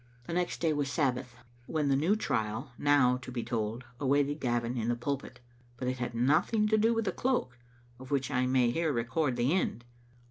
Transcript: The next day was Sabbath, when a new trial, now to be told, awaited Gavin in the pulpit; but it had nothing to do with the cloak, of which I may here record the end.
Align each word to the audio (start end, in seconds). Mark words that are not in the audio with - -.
The 0.23 0.33
next 0.33 0.61
day 0.61 0.73
was 0.73 0.91
Sabbath, 0.91 1.35
when 1.67 1.91
a 1.91 1.95
new 1.95 2.15
trial, 2.15 2.71
now 2.79 3.17
to 3.17 3.31
be 3.31 3.43
told, 3.43 3.83
awaited 3.99 4.39
Gavin 4.39 4.75
in 4.75 4.87
the 4.87 4.95
pulpit; 4.95 5.41
but 5.77 5.87
it 5.87 5.99
had 5.99 6.15
nothing 6.15 6.67
to 6.69 6.77
do 6.79 6.91
with 6.95 7.05
the 7.05 7.11
cloak, 7.11 7.59
of 7.99 8.09
which 8.09 8.31
I 8.31 8.47
may 8.47 8.71
here 8.71 8.91
record 8.91 9.35
the 9.35 9.53
end. 9.53 9.85